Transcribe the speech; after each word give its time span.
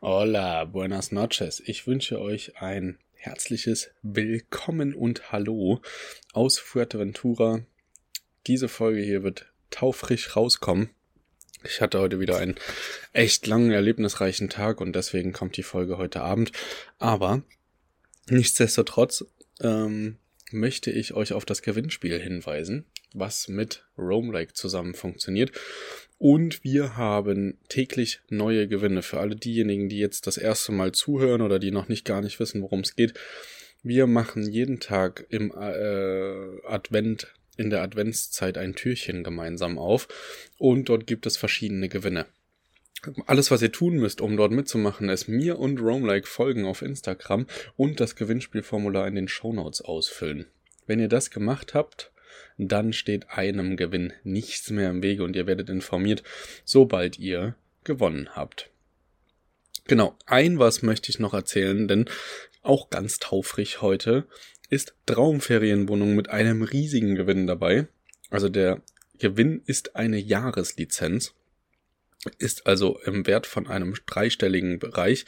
Hola, 0.00 0.64
buenas 0.64 1.10
noches. 1.10 1.60
Ich 1.66 1.88
wünsche 1.88 2.20
euch 2.20 2.52
ein 2.62 3.00
herzliches 3.14 3.90
Willkommen 4.02 4.94
und 4.94 5.32
Hallo 5.32 5.82
aus 6.32 6.60
Fuerteventura. 6.60 7.66
Diese 8.46 8.68
Folge 8.68 9.00
hier 9.00 9.24
wird 9.24 9.46
taufrisch 9.70 10.36
rauskommen. 10.36 10.90
Ich 11.64 11.80
hatte 11.80 11.98
heute 11.98 12.20
wieder 12.20 12.38
einen 12.38 12.54
echt 13.12 13.48
langen, 13.48 13.72
erlebnisreichen 13.72 14.48
Tag 14.48 14.80
und 14.80 14.94
deswegen 14.94 15.32
kommt 15.32 15.56
die 15.56 15.64
Folge 15.64 15.98
heute 15.98 16.20
Abend. 16.20 16.52
Aber 17.00 17.42
nichtsdestotrotz 18.28 19.24
ähm, 19.60 20.18
möchte 20.52 20.92
ich 20.92 21.14
euch 21.14 21.32
auf 21.32 21.44
das 21.44 21.60
Gewinnspiel 21.60 22.20
hinweisen, 22.20 22.84
was 23.14 23.48
mit 23.48 23.84
Rome 23.98 24.32
Lake 24.32 24.52
zusammen 24.52 24.94
funktioniert. 24.94 25.50
Und 26.18 26.64
wir 26.64 26.96
haben 26.96 27.58
täglich 27.68 28.20
neue 28.28 28.66
Gewinne 28.66 29.02
für 29.02 29.20
alle 29.20 29.36
diejenigen, 29.36 29.88
die 29.88 29.98
jetzt 29.98 30.26
das 30.26 30.36
erste 30.36 30.72
Mal 30.72 30.92
zuhören 30.92 31.42
oder 31.42 31.60
die 31.60 31.70
noch 31.70 31.88
nicht 31.88 32.04
gar 32.04 32.20
nicht 32.20 32.40
wissen, 32.40 32.60
worum 32.60 32.80
es 32.80 32.96
geht. 32.96 33.14
Wir 33.84 34.08
machen 34.08 34.50
jeden 34.50 34.80
Tag 34.80 35.26
im 35.28 35.52
äh, 35.52 36.66
Advent, 36.66 37.32
in 37.56 37.70
der 37.70 37.82
Adventszeit 37.82 38.58
ein 38.58 38.74
Türchen 38.74 39.22
gemeinsam 39.22 39.78
auf 39.78 40.08
und 40.58 40.88
dort 40.88 41.06
gibt 41.06 41.26
es 41.26 41.36
verschiedene 41.36 41.88
Gewinne. 41.88 42.26
Alles, 43.26 43.52
was 43.52 43.62
ihr 43.62 43.70
tun 43.70 43.94
müsst, 43.94 44.20
um 44.20 44.36
dort 44.36 44.50
mitzumachen, 44.50 45.08
ist 45.08 45.28
mir 45.28 45.60
und 45.60 45.80
Roamlike 45.80 46.26
folgen 46.26 46.64
auf 46.64 46.82
Instagram 46.82 47.46
und 47.76 48.00
das 48.00 48.16
Gewinnspielformular 48.16 49.06
in 49.06 49.14
den 49.14 49.28
Shownotes 49.28 49.82
ausfüllen. 49.82 50.46
Wenn 50.88 50.98
ihr 50.98 51.08
das 51.08 51.30
gemacht 51.30 51.74
habt, 51.74 52.10
dann 52.56 52.92
steht 52.92 53.30
einem 53.30 53.76
Gewinn 53.76 54.12
nichts 54.24 54.70
mehr 54.70 54.90
im 54.90 55.02
Wege 55.02 55.24
und 55.24 55.36
ihr 55.36 55.46
werdet 55.46 55.68
informiert, 55.68 56.22
sobald 56.64 57.18
ihr 57.18 57.54
gewonnen 57.84 58.30
habt. 58.34 58.70
Genau, 59.86 60.16
ein 60.26 60.58
was 60.58 60.82
möchte 60.82 61.10
ich 61.10 61.18
noch 61.18 61.34
erzählen, 61.34 61.88
denn 61.88 62.06
auch 62.62 62.90
ganz 62.90 63.18
taufrig 63.18 63.80
heute 63.80 64.26
ist 64.68 64.94
Traumferienwohnung 65.06 66.14
mit 66.14 66.28
einem 66.28 66.62
riesigen 66.62 67.14
Gewinn 67.14 67.46
dabei. 67.46 67.88
Also 68.28 68.48
der 68.48 68.82
Gewinn 69.18 69.62
ist 69.64 69.96
eine 69.96 70.18
Jahreslizenz 70.18 71.34
ist 72.38 72.66
also 72.66 72.98
im 73.04 73.26
Wert 73.26 73.46
von 73.46 73.66
einem 73.66 73.94
dreistelligen 74.06 74.78
Bereich 74.78 75.24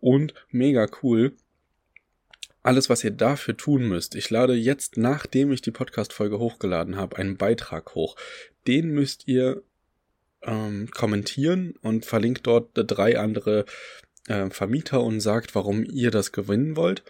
und 0.00 0.34
mega 0.50 0.86
cool. 1.02 1.32
Alles, 2.64 2.88
was 2.88 3.04
ihr 3.04 3.10
dafür 3.10 3.58
tun 3.58 3.86
müsst, 3.86 4.14
ich 4.14 4.30
lade 4.30 4.54
jetzt, 4.54 4.96
nachdem 4.96 5.52
ich 5.52 5.60
die 5.60 5.70
Podcast-Folge 5.70 6.38
hochgeladen 6.38 6.96
habe, 6.96 7.18
einen 7.18 7.36
Beitrag 7.36 7.94
hoch. 7.94 8.16
Den 8.66 8.88
müsst 8.88 9.28
ihr 9.28 9.62
ähm, 10.40 10.88
kommentieren 10.90 11.74
und 11.82 12.06
verlinkt 12.06 12.46
dort 12.46 12.70
drei 12.72 13.18
andere 13.18 13.66
äh, 14.28 14.48
Vermieter 14.48 15.02
und 15.02 15.20
sagt, 15.20 15.54
warum 15.54 15.84
ihr 15.84 16.10
das 16.10 16.32
gewinnen 16.32 16.74
wollt. 16.74 17.04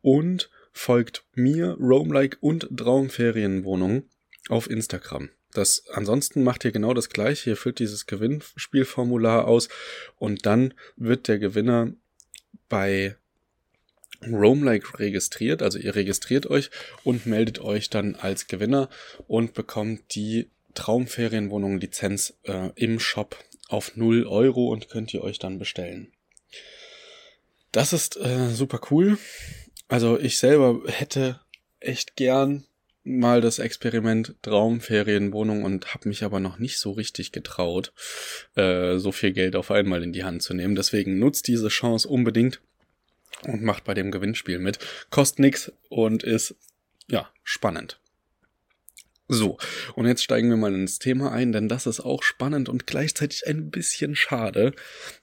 Und 0.00 0.48
folgt 0.72 1.26
mir, 1.34 1.76
Roamlike 1.78 2.38
und 2.40 2.66
Traumferienwohnung 2.74 4.04
auf 4.48 4.70
Instagram. 4.70 5.28
Das, 5.52 5.84
ansonsten 5.92 6.42
macht 6.42 6.64
ihr 6.64 6.72
genau 6.72 6.94
das 6.94 7.10
gleiche. 7.10 7.50
Ihr 7.50 7.56
füllt 7.58 7.80
dieses 7.80 8.06
Gewinnspielformular 8.06 9.46
aus 9.46 9.68
und 10.16 10.46
dann 10.46 10.72
wird 10.96 11.28
der 11.28 11.38
Gewinner 11.38 11.92
bei 12.70 13.16
Roamlike 14.24 14.98
registriert. 14.98 15.62
Also 15.62 15.78
ihr 15.78 15.94
registriert 15.94 16.46
euch 16.46 16.70
und 17.04 17.26
meldet 17.26 17.60
euch 17.60 17.90
dann 17.90 18.14
als 18.14 18.46
Gewinner 18.46 18.88
und 19.26 19.54
bekommt 19.54 20.14
die 20.14 20.50
Traumferienwohnung 20.74 21.78
Lizenz 21.78 22.34
äh, 22.44 22.70
im 22.74 23.00
Shop 23.00 23.36
auf 23.68 23.96
0 23.96 24.26
Euro 24.26 24.68
und 24.68 24.88
könnt 24.88 25.12
ihr 25.14 25.22
euch 25.22 25.38
dann 25.38 25.58
bestellen. 25.58 26.12
Das 27.72 27.92
ist 27.92 28.16
äh, 28.16 28.50
super 28.50 28.80
cool. 28.90 29.18
Also 29.88 30.18
ich 30.18 30.38
selber 30.38 30.82
hätte 30.86 31.40
echt 31.80 32.16
gern 32.16 32.64
mal 33.06 33.40
das 33.40 33.58
Experiment 33.58 34.34
Traumferienwohnung 34.42 35.62
und 35.62 35.94
habe 35.94 36.08
mich 36.08 36.24
aber 36.24 36.40
noch 36.40 36.58
nicht 36.58 36.78
so 36.78 36.92
richtig 36.92 37.30
getraut, 37.32 37.92
äh, 38.56 38.98
so 38.98 39.12
viel 39.12 39.32
Geld 39.32 39.54
auf 39.54 39.70
einmal 39.70 40.02
in 40.02 40.12
die 40.12 40.24
Hand 40.24 40.42
zu 40.42 40.54
nehmen. 40.54 40.74
Deswegen 40.74 41.18
nutzt 41.18 41.46
diese 41.46 41.68
Chance 41.68 42.08
unbedingt 42.08 42.60
und 43.44 43.62
macht 43.62 43.84
bei 43.84 43.94
dem 43.94 44.10
Gewinnspiel 44.10 44.58
mit. 44.58 44.78
Kostet 45.10 45.40
nix 45.40 45.72
und 45.88 46.22
ist 46.22 46.56
ja 47.08 47.28
spannend. 47.42 48.00
So, 49.28 49.58
und 49.96 50.06
jetzt 50.06 50.22
steigen 50.22 50.50
wir 50.50 50.56
mal 50.56 50.74
ins 50.74 51.00
Thema 51.00 51.32
ein, 51.32 51.50
denn 51.50 51.68
das 51.68 51.86
ist 51.86 51.98
auch 51.98 52.22
spannend 52.22 52.68
und 52.68 52.86
gleichzeitig 52.86 53.46
ein 53.48 53.70
bisschen 53.70 54.14
schade, 54.14 54.72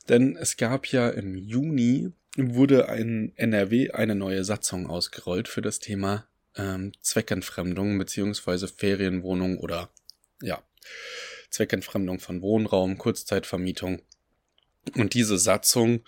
denn 0.09 0.35
es 0.35 0.57
gab 0.57 0.87
ja 0.87 1.09
im 1.09 1.35
Juni 1.35 2.11
wurde 2.35 2.89
ein 2.89 3.31
NRW 3.35 3.91
eine 3.91 4.15
neue 4.15 4.43
Satzung 4.43 4.89
ausgerollt 4.89 5.47
für 5.47 5.61
das 5.61 5.79
Thema 5.79 6.27
ähm, 6.55 6.91
Zweckentfremdung 7.01 7.97
beziehungsweise 7.97 8.67
Ferienwohnung 8.67 9.57
oder 9.57 9.89
ja, 10.41 10.61
Zweckentfremdung 11.49 12.19
von 12.19 12.41
Wohnraum, 12.41 12.97
Kurzzeitvermietung. 12.97 14.01
Und 14.95 15.13
diese 15.13 15.37
Satzung 15.37 16.03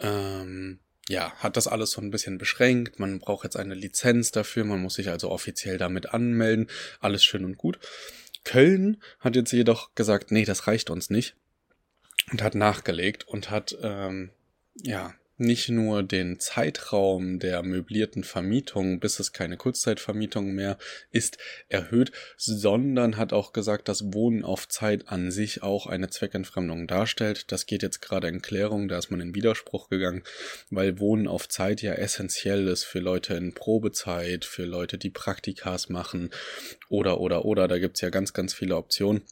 ähm, 0.00 0.80
ja, 1.08 1.32
hat 1.36 1.56
das 1.56 1.68
alles 1.68 1.92
so 1.92 2.00
ein 2.00 2.10
bisschen 2.10 2.38
beschränkt. 2.38 2.98
Man 2.98 3.20
braucht 3.20 3.44
jetzt 3.44 3.56
eine 3.56 3.74
Lizenz 3.74 4.32
dafür, 4.32 4.64
man 4.64 4.80
muss 4.80 4.94
sich 4.94 5.08
also 5.08 5.30
offiziell 5.30 5.78
damit 5.78 6.12
anmelden. 6.12 6.68
Alles 7.00 7.24
schön 7.24 7.44
und 7.44 7.56
gut. 7.56 7.78
Köln 8.44 9.02
hat 9.20 9.36
jetzt 9.36 9.52
jedoch 9.52 9.94
gesagt, 9.94 10.30
nee, 10.30 10.44
das 10.44 10.66
reicht 10.66 10.90
uns 10.90 11.10
nicht. 11.10 11.36
Und 12.32 12.42
hat 12.42 12.54
nachgelegt 12.54 13.26
und 13.28 13.50
hat 13.50 13.76
ähm, 13.82 14.30
ja 14.82 15.14
nicht 15.38 15.68
nur 15.68 16.02
den 16.02 16.40
Zeitraum 16.40 17.38
der 17.38 17.62
möblierten 17.62 18.24
Vermietung, 18.24 19.00
bis 19.00 19.18
es 19.18 19.32
keine 19.32 19.56
Kurzzeitvermietung 19.56 20.52
mehr 20.52 20.78
ist, 21.10 21.38
erhöht, 21.68 22.12
sondern 22.36 23.16
hat 23.16 23.32
auch 23.32 23.52
gesagt, 23.52 23.88
dass 23.88 24.12
Wohnen 24.12 24.44
auf 24.44 24.68
Zeit 24.68 25.08
an 25.08 25.30
sich 25.30 25.62
auch 25.62 25.86
eine 25.86 26.08
Zweckentfremdung 26.08 26.86
darstellt. 26.86 27.52
Das 27.52 27.66
geht 27.66 27.82
jetzt 27.82 28.00
gerade 28.00 28.28
in 28.28 28.42
Klärung, 28.42 28.88
da 28.88 28.98
ist 28.98 29.10
man 29.10 29.20
in 29.20 29.34
Widerspruch 29.34 29.88
gegangen, 29.88 30.22
weil 30.70 30.98
Wohnen 30.98 31.28
auf 31.28 31.48
Zeit 31.48 31.82
ja 31.82 31.92
essentiell 31.94 32.68
ist 32.68 32.84
für 32.84 33.00
Leute 33.00 33.34
in 33.34 33.52
Probezeit, 33.52 34.44
für 34.44 34.64
Leute, 34.64 34.98
die 34.98 35.10
Praktikas 35.10 35.88
machen 35.88 36.30
oder 36.88 37.20
oder 37.20 37.44
oder, 37.44 37.68
da 37.68 37.78
gibt's 37.78 38.00
ja 38.00 38.10
ganz, 38.10 38.32
ganz 38.32 38.54
viele 38.54 38.76
Optionen. 38.76 39.22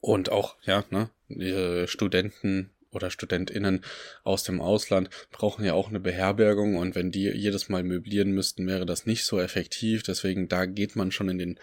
Und 0.00 0.30
auch, 0.30 0.56
ja, 0.64 0.84
ne, 0.90 1.86
Studenten 1.86 2.70
oder 2.92 3.10
StudentInnen 3.10 3.84
aus 4.24 4.42
dem 4.42 4.60
Ausland 4.60 5.10
brauchen 5.30 5.64
ja 5.64 5.74
auch 5.74 5.88
eine 5.88 6.00
Beherbergung 6.00 6.76
und 6.76 6.94
wenn 6.94 7.10
die 7.10 7.28
jedes 7.30 7.68
Mal 7.68 7.82
möblieren 7.82 8.32
müssten, 8.32 8.66
wäre 8.66 8.86
das 8.86 9.06
nicht 9.06 9.24
so 9.24 9.40
effektiv. 9.40 10.02
Deswegen 10.02 10.48
da 10.48 10.66
geht 10.66 10.96
man 10.96 11.12
schon 11.12 11.28
in 11.28 11.38
den 11.38 11.60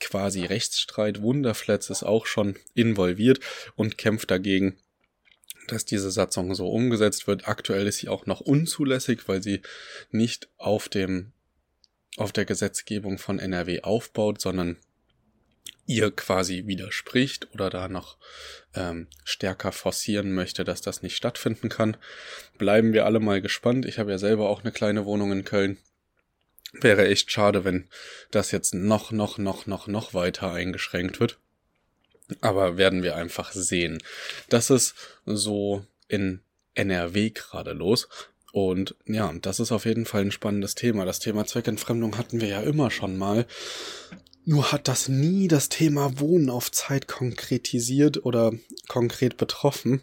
quasi 0.00 0.44
Rechtsstreit. 0.44 1.20
Wunderflats 1.20 1.90
ist 1.90 2.02
auch 2.02 2.26
schon 2.26 2.56
involviert 2.74 3.40
und 3.76 3.98
kämpft 3.98 4.30
dagegen, 4.30 4.78
dass 5.68 5.84
diese 5.84 6.10
Satzung 6.10 6.54
so 6.54 6.68
umgesetzt 6.68 7.26
wird. 7.26 7.46
Aktuell 7.46 7.86
ist 7.86 7.98
sie 7.98 8.08
auch 8.08 8.26
noch 8.26 8.40
unzulässig, 8.40 9.28
weil 9.28 9.42
sie 9.42 9.60
nicht 10.10 10.48
auf 10.56 10.88
dem 10.88 11.32
auf 12.16 12.32
der 12.32 12.44
Gesetzgebung 12.44 13.18
von 13.18 13.38
NRW 13.38 13.82
aufbaut, 13.82 14.40
sondern 14.40 14.76
ihr 15.90 16.12
quasi 16.12 16.66
widerspricht 16.66 17.48
oder 17.52 17.68
da 17.68 17.88
noch 17.88 18.16
ähm, 18.76 19.08
stärker 19.24 19.72
forcieren 19.72 20.32
möchte, 20.32 20.62
dass 20.62 20.80
das 20.80 21.02
nicht 21.02 21.16
stattfinden 21.16 21.68
kann. 21.68 21.96
Bleiben 22.58 22.92
wir 22.92 23.06
alle 23.06 23.18
mal 23.18 23.42
gespannt. 23.42 23.84
Ich 23.86 23.98
habe 23.98 24.12
ja 24.12 24.18
selber 24.18 24.48
auch 24.48 24.62
eine 24.62 24.70
kleine 24.70 25.04
Wohnung 25.04 25.32
in 25.32 25.44
Köln. 25.44 25.78
Wäre 26.72 27.08
echt 27.08 27.32
schade, 27.32 27.64
wenn 27.64 27.88
das 28.30 28.52
jetzt 28.52 28.72
noch, 28.72 29.10
noch, 29.10 29.36
noch, 29.38 29.66
noch, 29.66 29.88
noch 29.88 30.14
weiter 30.14 30.52
eingeschränkt 30.52 31.18
wird. 31.18 31.38
Aber 32.40 32.76
werden 32.76 33.02
wir 33.02 33.16
einfach 33.16 33.50
sehen. 33.50 34.00
Das 34.48 34.70
ist 34.70 34.94
so 35.26 35.84
in 36.06 36.40
NRW 36.74 37.30
gerade 37.30 37.72
los. 37.72 38.08
Und 38.52 38.94
ja, 39.06 39.32
das 39.42 39.58
ist 39.58 39.72
auf 39.72 39.86
jeden 39.86 40.06
Fall 40.06 40.22
ein 40.22 40.30
spannendes 40.30 40.76
Thema. 40.76 41.04
Das 41.04 41.18
Thema 41.18 41.46
Zweckentfremdung 41.46 42.16
hatten 42.16 42.40
wir 42.40 42.48
ja 42.48 42.60
immer 42.60 42.92
schon 42.92 43.18
mal. 43.18 43.44
Nur 44.44 44.72
hat 44.72 44.88
das 44.88 45.08
nie 45.08 45.48
das 45.48 45.68
Thema 45.68 46.18
Wohnen 46.18 46.50
auf 46.50 46.72
Zeit 46.72 47.06
konkretisiert 47.08 48.24
oder 48.24 48.52
konkret 48.88 49.36
betroffen. 49.36 50.02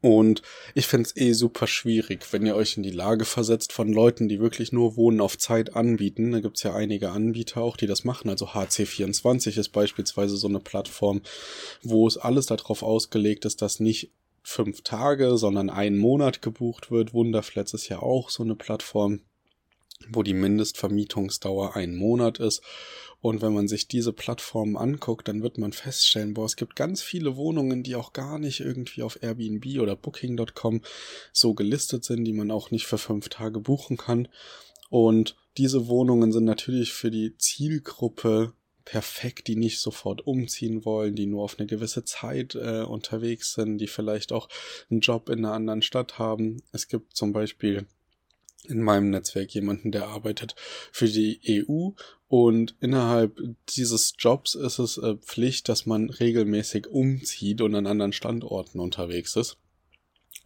Und 0.00 0.42
ich 0.74 0.86
finde 0.86 1.08
es 1.08 1.16
eh 1.16 1.32
super 1.32 1.66
schwierig, 1.66 2.32
wenn 2.32 2.46
ihr 2.46 2.56
euch 2.56 2.76
in 2.76 2.82
die 2.82 2.90
Lage 2.90 3.24
versetzt 3.24 3.72
von 3.72 3.92
Leuten, 3.92 4.28
die 4.28 4.40
wirklich 4.40 4.72
nur 4.72 4.96
Wohnen 4.96 5.20
auf 5.20 5.38
Zeit 5.38 5.74
anbieten. 5.74 6.32
Da 6.32 6.40
gibt's 6.40 6.62
ja 6.62 6.74
einige 6.74 7.10
Anbieter 7.10 7.62
auch, 7.62 7.76
die 7.76 7.86
das 7.86 8.04
machen. 8.04 8.28
Also 8.28 8.48
HC24 8.48 9.58
ist 9.58 9.70
beispielsweise 9.70 10.36
so 10.36 10.48
eine 10.48 10.60
Plattform, 10.60 11.22
wo 11.82 12.06
es 12.06 12.16
alles 12.16 12.46
darauf 12.46 12.82
ausgelegt 12.82 13.44
ist, 13.44 13.62
dass 13.62 13.80
nicht 13.80 14.12
fünf 14.42 14.82
Tage, 14.82 15.36
sondern 15.36 15.70
einen 15.70 15.98
Monat 15.98 16.42
gebucht 16.42 16.90
wird. 16.90 17.14
Wunderflats 17.14 17.74
ist 17.74 17.88
ja 17.88 18.00
auch 18.00 18.30
so 18.30 18.42
eine 18.42 18.56
Plattform, 18.56 19.20
wo 20.10 20.22
die 20.22 20.34
Mindestvermietungsdauer 20.34 21.76
ein 21.76 21.96
Monat 21.96 22.38
ist 22.38 22.62
Und 23.20 23.40
wenn 23.40 23.54
man 23.54 23.68
sich 23.68 23.86
diese 23.86 24.12
Plattformen 24.12 24.76
anguckt, 24.76 25.28
dann 25.28 25.42
wird 25.42 25.56
man 25.56 25.72
feststellen, 25.72 26.34
boah, 26.34 26.44
es 26.44 26.56
gibt 26.56 26.74
ganz 26.74 27.02
viele 27.02 27.36
Wohnungen, 27.36 27.84
die 27.84 27.94
auch 27.94 28.12
gar 28.12 28.38
nicht 28.38 28.60
irgendwie 28.60 29.02
auf 29.02 29.22
Airbnb 29.22 29.64
oder 29.80 29.94
Booking.com 29.94 30.80
so 31.32 31.54
gelistet 31.54 32.04
sind, 32.04 32.24
die 32.24 32.32
man 32.32 32.50
auch 32.50 32.72
nicht 32.72 32.86
für 32.86 32.98
fünf 32.98 33.28
Tage 33.28 33.60
buchen 33.60 33.96
kann. 33.96 34.28
Und 34.90 35.36
diese 35.56 35.86
Wohnungen 35.86 36.32
sind 36.32 36.44
natürlich 36.44 36.92
für 36.92 37.10
die 37.10 37.36
Zielgruppe 37.38 38.54
perfekt, 38.84 39.46
die 39.46 39.56
nicht 39.56 39.78
sofort 39.80 40.26
umziehen 40.26 40.84
wollen, 40.84 41.14
die 41.14 41.26
nur 41.26 41.44
auf 41.44 41.58
eine 41.58 41.66
gewisse 41.66 42.04
Zeit 42.04 42.54
äh, 42.54 42.82
unterwegs 42.82 43.54
sind, 43.54 43.78
die 43.78 43.86
vielleicht 43.86 44.32
auch 44.32 44.48
einen 44.90 45.00
Job 45.00 45.28
in 45.28 45.44
einer 45.44 45.54
anderen 45.54 45.82
Stadt 45.82 46.18
haben. 46.18 46.62
Es 46.72 46.88
gibt 46.88 47.16
zum 47.16 47.32
Beispiel 47.32 47.86
in 48.66 48.82
meinem 48.82 49.10
Netzwerk 49.10 49.52
jemanden, 49.54 49.92
der 49.92 50.08
arbeitet 50.08 50.54
für 50.92 51.08
die 51.08 51.40
EU 51.68 51.90
und 52.28 52.76
innerhalb 52.80 53.38
dieses 53.76 54.14
Jobs 54.18 54.54
ist 54.54 54.78
es 54.78 54.96
äh, 54.96 55.16
Pflicht, 55.16 55.68
dass 55.68 55.84
man 55.84 56.08
regelmäßig 56.08 56.86
umzieht 56.86 57.60
und 57.60 57.74
an 57.74 57.86
anderen 57.86 58.12
Standorten 58.12 58.80
unterwegs 58.80 59.36
ist. 59.36 59.58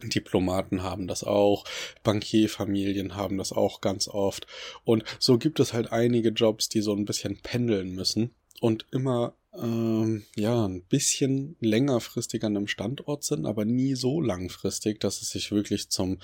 Diplomaten 0.03 0.83
haben 0.83 1.07
das 1.07 1.23
auch, 1.23 1.63
Bankierfamilien 2.03 3.15
haben 3.15 3.37
das 3.37 3.51
auch 3.51 3.81
ganz 3.81 4.07
oft. 4.07 4.47
Und 4.83 5.03
so 5.19 5.37
gibt 5.37 5.59
es 5.59 5.73
halt 5.73 5.91
einige 5.91 6.29
Jobs, 6.29 6.69
die 6.69 6.81
so 6.81 6.93
ein 6.93 7.05
bisschen 7.05 7.37
pendeln 7.41 7.95
müssen 7.95 8.31
und 8.59 8.85
immer 8.91 9.33
ähm, 9.53 10.23
ja 10.35 10.65
ein 10.65 10.83
bisschen 10.83 11.55
längerfristig 11.59 12.43
an 12.43 12.57
einem 12.57 12.67
Standort 12.67 13.23
sind, 13.23 13.45
aber 13.45 13.65
nie 13.65 13.95
so 13.95 14.21
langfristig, 14.21 14.99
dass 14.99 15.21
es 15.21 15.29
sich 15.29 15.51
wirklich 15.51 15.89
zum 15.89 16.19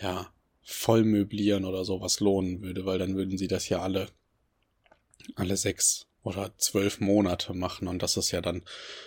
ja 0.00 0.28
Vollmöblieren 0.64 1.64
oder 1.64 1.84
sowas 1.84 2.20
lohnen 2.20 2.62
würde, 2.62 2.86
weil 2.86 2.98
dann 2.98 3.16
würden 3.16 3.38
sie 3.38 3.48
das 3.48 3.68
ja 3.68 3.80
alle 3.80 4.08
alle 5.36 5.56
sechs 5.56 6.06
oder 6.22 6.52
zwölf 6.58 7.00
Monate 7.00 7.54
machen 7.54 7.88
und 7.88 8.02
das 8.02 8.16
ist 8.16 8.30
ja 8.30 8.40
dann 8.40 8.62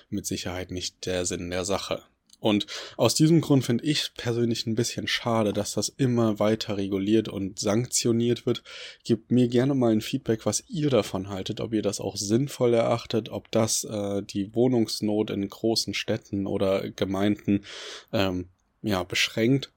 mit 0.10 0.26
Sicherheit 0.26 0.72
nicht 0.72 1.06
der 1.06 1.26
Sinn 1.26 1.50
der 1.50 1.66
Sache. 1.66 2.04
Und 2.40 2.68
aus 2.98 3.16
diesem 3.16 3.42
Grund 3.42 3.66
finde 3.66 3.84
ich 3.84 4.12
persönlich 4.16 4.68
ein 4.68 4.76
bisschen 4.76 5.08
schade, 5.08 5.54
dass 5.54 5.74
das 5.74 5.90
immer 5.90 6.38
weiter 6.38 6.78
reguliert 6.78 7.30
und 7.30 7.58
sanktioniert 7.58 8.46
wird. 8.46 8.62
Gebt 9.04 9.32
mir 9.32 9.48
gerne 9.48 9.74
mal 9.74 9.92
ein 9.92 10.02
Feedback, 10.02 10.46
was 10.46 10.64
ihr 10.68 10.92
davon 10.92 11.30
haltet, 11.30 11.62
ob 11.62 11.74
ihr 11.74 11.82
das 11.82 12.00
auch 12.00 12.16
sinnvoll 12.16 12.76
erachtet, 12.76 13.30
ob 13.30 13.50
das 13.50 13.86
äh, 13.86 14.22
die 14.22 14.54
Wohnungsnot 14.54 15.32
in 15.32 15.50
großen 15.50 15.96
Städten 15.96 16.46
oder 16.46 16.92
Gemeinden 16.92 17.66
ähm, 18.14 18.50
ja 18.84 19.02
beschränkt 19.02 19.72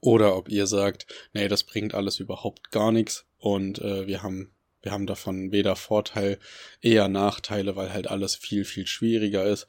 oder 0.00 0.36
ob 0.36 0.48
ihr 0.48 0.66
sagt, 0.66 1.06
nee, 1.32 1.48
das 1.48 1.64
bringt 1.64 1.94
alles 1.94 2.20
überhaupt 2.20 2.70
gar 2.70 2.92
nichts 2.92 3.26
und 3.38 3.80
äh, 3.80 4.06
wir 4.06 4.22
haben 4.22 4.50
wir 4.82 4.92
haben 4.92 5.06
davon 5.06 5.50
weder 5.50 5.76
Vorteil, 5.76 6.38
eher 6.82 7.08
Nachteile, 7.08 7.74
weil 7.74 7.94
halt 7.94 8.06
alles 8.06 8.34
viel, 8.34 8.66
viel 8.66 8.86
schwieriger 8.86 9.42
ist 9.46 9.66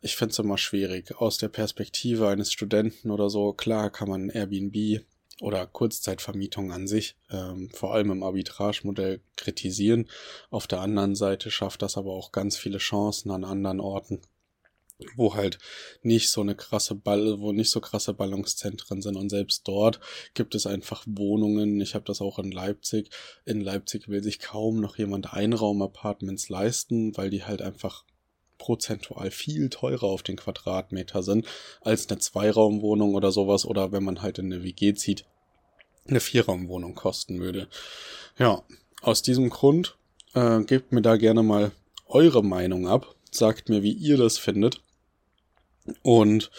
ich 0.00 0.16
finde 0.16 0.32
es 0.32 0.38
immer 0.38 0.58
schwierig. 0.58 1.16
Aus 1.16 1.38
der 1.38 1.48
Perspektive 1.48 2.28
eines 2.28 2.52
Studenten 2.52 3.10
oder 3.10 3.30
so, 3.30 3.52
klar 3.52 3.90
kann 3.90 4.08
man 4.08 4.30
Airbnb 4.30 5.04
oder 5.40 5.66
Kurzzeitvermietung 5.66 6.72
an 6.72 6.88
sich, 6.88 7.16
ähm, 7.30 7.70
vor 7.72 7.94
allem 7.94 8.10
im 8.10 8.22
Arbitragemodell, 8.22 9.20
kritisieren. 9.36 10.08
Auf 10.50 10.66
der 10.66 10.80
anderen 10.80 11.14
Seite 11.14 11.50
schafft 11.50 11.82
das 11.82 11.96
aber 11.96 12.12
auch 12.12 12.32
ganz 12.32 12.56
viele 12.56 12.78
Chancen 12.78 13.30
an 13.30 13.44
anderen 13.44 13.80
Orten, 13.80 14.20
wo 15.16 15.34
halt 15.34 15.58
nicht 16.02 16.30
so 16.30 16.40
eine 16.40 16.54
krasse 16.54 16.94
Ball, 16.94 17.40
wo 17.40 17.52
nicht 17.52 17.70
so 17.70 17.80
krasse 17.80 18.14
Ballungszentren 18.14 19.00
sind. 19.02 19.16
Und 19.16 19.30
selbst 19.30 19.66
dort 19.66 20.00
gibt 20.34 20.54
es 20.54 20.66
einfach 20.66 21.04
Wohnungen. 21.06 21.80
Ich 21.80 21.94
habe 21.94 22.04
das 22.04 22.20
auch 22.20 22.38
in 22.38 22.50
Leipzig. 22.50 23.10
In 23.44 23.60
Leipzig 23.60 24.08
will 24.08 24.22
sich 24.22 24.40
kaum 24.40 24.80
noch 24.80 24.98
jemand 24.98 25.32
Einraumapartments 25.32 26.48
leisten, 26.48 27.16
weil 27.16 27.30
die 27.30 27.44
halt 27.44 27.62
einfach 27.62 28.04
prozentual 28.58 29.30
viel 29.30 29.70
teurer 29.70 30.04
auf 30.04 30.24
den 30.24 30.36
Quadratmeter 30.36 31.22
sind 31.22 31.46
als 31.80 32.08
eine 32.08 32.18
Zweiraumwohnung 32.18 33.14
oder 33.14 33.30
sowas 33.30 33.64
oder 33.64 33.92
wenn 33.92 34.02
man 34.02 34.20
halt 34.20 34.38
in 34.38 34.52
eine 34.52 34.64
WG 34.64 34.94
zieht, 34.94 35.24
eine 36.08 36.18
Vierraumwohnung 36.18 36.96
kosten 36.96 37.38
würde. 37.38 37.68
Ja, 38.36 38.64
aus 39.00 39.22
diesem 39.22 39.48
Grund 39.48 39.96
äh, 40.34 40.60
gebt 40.64 40.90
mir 40.90 41.02
da 41.02 41.16
gerne 41.16 41.44
mal 41.44 41.70
eure 42.06 42.42
Meinung 42.42 42.88
ab, 42.88 43.14
sagt 43.30 43.68
mir, 43.68 43.84
wie 43.84 43.92
ihr 43.92 44.16
das 44.16 44.38
findet 44.38 44.82
und 46.02 46.50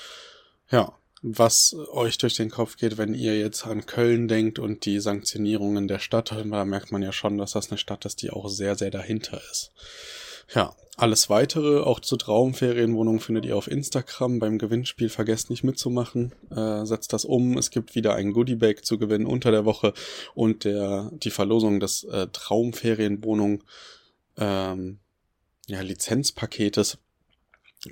ja, 0.70 0.94
was 1.22 1.76
euch 1.92 2.18
durch 2.18 2.36
den 2.36 2.50
Kopf 2.50 2.78
geht, 2.78 2.98
wenn 2.98 3.14
ihr 3.14 3.38
jetzt 3.38 3.66
an 3.66 3.86
Köln 3.86 4.28
denkt 4.28 4.58
und 4.58 4.86
die 4.86 5.00
Sanktionierungen 5.00 5.88
der 5.88 6.00
Stadt, 6.00 6.32
da 6.32 6.66
merkt 6.66 6.92
man 6.92 7.02
ja 7.02 7.12
schon, 7.12 7.38
dass 7.38 7.52
das 7.52 7.70
eine 7.70 7.78
Stadt 7.78 8.06
ist, 8.06 8.22
die 8.22 8.32
auch 8.32 8.48
sehr, 8.48 8.76
sehr 8.76 8.92
dahinter 8.92 9.42
ist. 9.52 9.72
Ja, 10.54 10.74
alles 10.96 11.30
weitere, 11.30 11.80
auch 11.80 12.00
zur 12.00 12.18
Traumferienwohnung, 12.18 13.20
findet 13.20 13.46
ihr 13.46 13.56
auf 13.56 13.70
Instagram. 13.70 14.40
Beim 14.40 14.58
Gewinnspiel 14.58 15.10
vergesst 15.10 15.50
nicht 15.50 15.64
mitzumachen. 15.64 16.34
Äh, 16.52 16.86
setzt 16.86 17.14
das 17.14 17.24
um. 17.24 17.58
Es 17.58 17.70
gibt 17.70 17.96
wieder 17.96 18.16
ein 18.16 18.34
Goodiebag 18.34 18.84
zu 18.84 18.98
gewinnen 18.98 19.26
unter 19.26 19.52
der 19.52 19.66
Woche 19.66 19.94
und 20.36 20.64
der 20.64 21.12
die 21.14 21.30
Verlosung 21.30 21.80
des 21.80 22.04
äh, 22.04 22.28
Traumferienwohnung 22.34 23.64
ähm, 24.38 25.00
ja, 25.68 25.82
Lizenzpaketes 25.82 26.98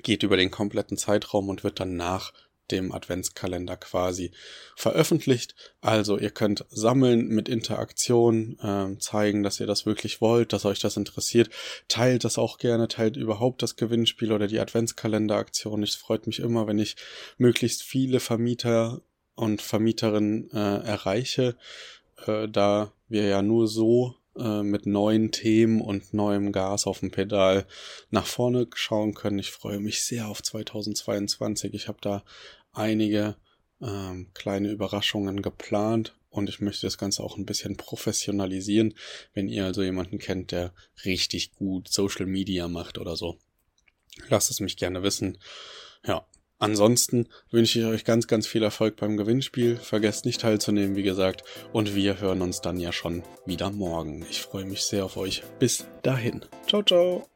geht 0.03 0.23
über 0.23 0.37
den 0.37 0.51
kompletten 0.51 0.97
Zeitraum 0.97 1.49
und 1.49 1.63
wird 1.63 1.79
dann 1.79 1.95
nach 1.95 2.33
dem 2.71 2.91
Adventskalender 2.91 3.77
quasi 3.77 4.31
veröffentlicht. 4.75 5.55
Also 5.81 6.17
ihr 6.17 6.31
könnt 6.31 6.65
sammeln 6.69 7.27
mit 7.27 7.49
Interaktion, 7.49 8.59
äh, 8.59 8.99
zeigen, 8.99 9.43
dass 9.43 9.59
ihr 9.59 9.67
das 9.67 9.85
wirklich 9.85 10.21
wollt, 10.21 10.53
dass 10.53 10.65
euch 10.65 10.79
das 10.79 10.97
interessiert. 10.97 11.49
Teilt 11.87 12.23
das 12.23 12.37
auch 12.37 12.57
gerne, 12.57 12.87
teilt 12.87 13.15
überhaupt 13.15 13.61
das 13.61 13.75
Gewinnspiel 13.75 14.31
oder 14.31 14.47
die 14.47 14.59
Adventskalenderaktion. 14.59 15.83
Es 15.83 15.95
freut 15.95 16.27
mich 16.27 16.39
immer, 16.39 16.67
wenn 16.67 16.79
ich 16.79 16.95
möglichst 17.37 17.83
viele 17.83 18.19
Vermieter 18.19 19.01
und 19.35 19.61
Vermieterinnen 19.61 20.49
äh, 20.51 20.57
erreiche, 20.83 21.55
äh, 22.25 22.47
da 22.47 22.91
wir 23.07 23.25
ja 23.27 23.41
nur 23.41 23.67
so 23.67 24.15
äh, 24.39 24.63
mit 24.63 24.85
neuen 24.85 25.31
Themen 25.31 25.81
und 25.81 26.13
neuem 26.13 26.51
Gas 26.51 26.87
auf 26.87 26.99
dem 26.99 27.11
Pedal 27.11 27.65
nach 28.09 28.25
vorne 28.25 28.67
schauen 28.73 29.13
können. 29.13 29.39
Ich 29.39 29.51
freue 29.51 29.79
mich 29.79 30.03
sehr 30.03 30.27
auf 30.27 30.41
2022. 30.41 31.73
Ich 31.73 31.87
habe 31.87 31.99
da 32.01 32.23
einige 32.73 33.35
ähm, 33.81 34.29
kleine 34.33 34.69
Überraschungen 34.69 35.41
geplant 35.41 36.15
und 36.29 36.49
ich 36.49 36.59
möchte 36.59 36.85
das 36.87 36.97
Ganze 36.97 37.23
auch 37.23 37.37
ein 37.37 37.45
bisschen 37.45 37.77
professionalisieren. 37.77 38.93
Wenn 39.33 39.49
ihr 39.49 39.65
also 39.65 39.83
jemanden 39.83 40.19
kennt, 40.19 40.51
der 40.51 40.73
richtig 41.05 41.53
gut 41.55 41.89
Social 41.89 42.25
Media 42.25 42.67
macht 42.67 42.97
oder 42.97 43.15
so, 43.15 43.37
lasst 44.29 44.51
es 44.51 44.59
mich 44.59 44.77
gerne 44.77 45.03
wissen. 45.03 45.37
Ja, 46.05 46.27
ansonsten 46.59 47.27
wünsche 47.51 47.79
ich 47.79 47.85
euch 47.85 48.05
ganz, 48.05 48.27
ganz 48.27 48.47
viel 48.47 48.63
Erfolg 48.63 48.95
beim 48.97 49.17
Gewinnspiel. 49.17 49.77
Vergesst 49.77 50.25
nicht 50.25 50.41
teilzunehmen, 50.41 50.95
wie 50.95 51.03
gesagt. 51.03 51.43
Und 51.73 51.95
wir 51.95 52.19
hören 52.19 52.41
uns 52.41 52.61
dann 52.61 52.79
ja 52.79 52.91
schon 52.91 53.23
wieder 53.45 53.69
morgen. 53.71 54.25
Ich 54.29 54.41
freue 54.41 54.65
mich 54.65 54.83
sehr 54.83 55.05
auf 55.05 55.17
euch. 55.17 55.43
Bis 55.59 55.85
dahin. 56.03 56.41
Ciao, 56.67 56.83
ciao. 56.83 57.27